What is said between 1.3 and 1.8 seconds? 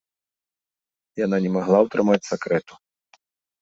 не магла